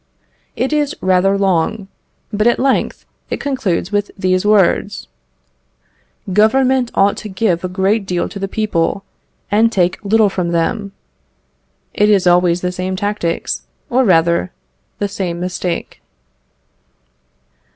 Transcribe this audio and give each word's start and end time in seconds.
It 0.55 0.73
is 0.73 0.95
rather 0.99 1.37
long, 1.37 1.87
but 2.33 2.47
at 2.47 2.57
length 2.57 3.05
it 3.29 3.39
concludes 3.39 3.91
with 3.91 4.09
these 4.17 4.43
words: 4.47 5.07
"Government 6.33 6.89
ought 6.95 7.15
to 7.17 7.29
give 7.29 7.63
a 7.63 7.67
great 7.69 8.07
deal 8.07 8.27
to 8.29 8.39
the 8.39 8.47
people, 8.47 9.03
and 9.51 9.71
take 9.71 10.03
little 10.03 10.27
from 10.31 10.53
them." 10.53 10.91
It 11.93 12.09
is 12.09 12.25
always 12.25 12.61
the 12.61 12.71
same 12.71 12.95
tactics, 12.95 13.67
or, 13.91 14.03
rather, 14.03 14.51
the 14.97 15.07
same 15.07 15.39
mistake. 15.39 16.01